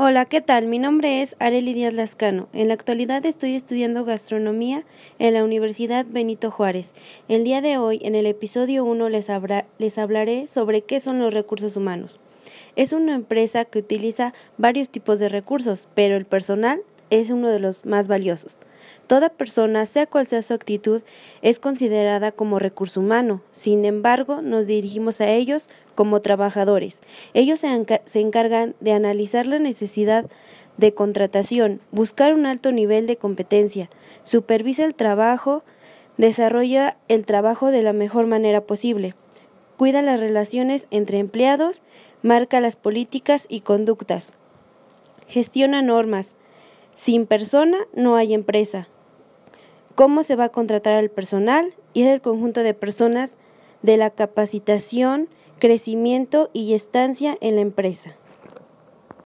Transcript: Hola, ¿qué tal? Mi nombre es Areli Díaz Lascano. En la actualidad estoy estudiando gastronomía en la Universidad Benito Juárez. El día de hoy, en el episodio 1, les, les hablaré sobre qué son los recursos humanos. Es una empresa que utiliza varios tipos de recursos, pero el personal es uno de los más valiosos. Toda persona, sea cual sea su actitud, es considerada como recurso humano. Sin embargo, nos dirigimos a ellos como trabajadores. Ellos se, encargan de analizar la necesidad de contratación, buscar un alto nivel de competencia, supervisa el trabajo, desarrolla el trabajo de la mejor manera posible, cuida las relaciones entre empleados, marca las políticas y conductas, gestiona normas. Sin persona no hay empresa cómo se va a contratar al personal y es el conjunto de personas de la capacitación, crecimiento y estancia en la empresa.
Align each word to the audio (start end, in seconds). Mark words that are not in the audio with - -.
Hola, 0.00 0.26
¿qué 0.26 0.40
tal? 0.40 0.68
Mi 0.68 0.78
nombre 0.78 1.22
es 1.22 1.34
Areli 1.40 1.74
Díaz 1.74 1.92
Lascano. 1.92 2.46
En 2.52 2.68
la 2.68 2.74
actualidad 2.74 3.26
estoy 3.26 3.56
estudiando 3.56 4.04
gastronomía 4.04 4.84
en 5.18 5.34
la 5.34 5.42
Universidad 5.42 6.06
Benito 6.08 6.52
Juárez. 6.52 6.92
El 7.26 7.42
día 7.42 7.60
de 7.62 7.78
hoy, 7.78 7.98
en 8.04 8.14
el 8.14 8.26
episodio 8.26 8.84
1, 8.84 9.08
les, 9.08 9.26
les 9.78 9.98
hablaré 9.98 10.46
sobre 10.46 10.82
qué 10.82 11.00
son 11.00 11.18
los 11.18 11.34
recursos 11.34 11.76
humanos. 11.76 12.20
Es 12.76 12.92
una 12.92 13.16
empresa 13.16 13.64
que 13.64 13.80
utiliza 13.80 14.34
varios 14.56 14.88
tipos 14.88 15.18
de 15.18 15.28
recursos, 15.28 15.88
pero 15.96 16.14
el 16.14 16.26
personal 16.26 16.80
es 17.10 17.30
uno 17.30 17.48
de 17.48 17.58
los 17.58 17.86
más 17.86 18.08
valiosos. 18.08 18.58
Toda 19.06 19.30
persona, 19.30 19.86
sea 19.86 20.06
cual 20.06 20.26
sea 20.26 20.42
su 20.42 20.52
actitud, 20.52 21.02
es 21.40 21.58
considerada 21.58 22.30
como 22.30 22.58
recurso 22.58 23.00
humano. 23.00 23.42
Sin 23.52 23.84
embargo, 23.84 24.42
nos 24.42 24.66
dirigimos 24.66 25.20
a 25.20 25.30
ellos 25.30 25.70
como 25.94 26.20
trabajadores. 26.20 27.00
Ellos 27.34 27.60
se, 27.60 28.20
encargan 28.20 28.74
de 28.80 28.92
analizar 28.92 29.46
la 29.46 29.58
necesidad 29.58 30.26
de 30.76 30.94
contratación, 30.94 31.80
buscar 31.90 32.34
un 32.34 32.46
alto 32.46 32.70
nivel 32.70 33.06
de 33.06 33.16
competencia, 33.16 33.90
supervisa 34.22 34.84
el 34.84 34.94
trabajo, 34.94 35.64
desarrolla 36.18 36.96
el 37.08 37.24
trabajo 37.24 37.70
de 37.70 37.82
la 37.82 37.92
mejor 37.92 38.26
manera 38.26 38.60
posible, 38.60 39.14
cuida 39.76 40.02
las 40.02 40.20
relaciones 40.20 40.86
entre 40.90 41.18
empleados, 41.18 41.82
marca 42.22 42.60
las 42.60 42.76
políticas 42.76 43.46
y 43.48 43.60
conductas, 43.62 44.34
gestiona 45.26 45.82
normas. 45.82 46.36
Sin 46.98 47.24
persona 47.24 47.78
no 47.94 48.16
hay 48.16 48.34
empresa 48.34 48.88
cómo 49.98 50.22
se 50.22 50.36
va 50.36 50.44
a 50.44 50.48
contratar 50.50 50.94
al 50.94 51.10
personal 51.10 51.74
y 51.92 52.02
es 52.02 52.08
el 52.14 52.20
conjunto 52.20 52.62
de 52.62 52.72
personas 52.72 53.36
de 53.82 53.96
la 53.96 54.10
capacitación, 54.10 55.28
crecimiento 55.58 56.50
y 56.52 56.74
estancia 56.74 57.36
en 57.40 57.56
la 57.56 57.62
empresa. 57.62 58.14